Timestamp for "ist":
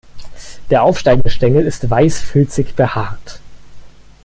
1.67-1.87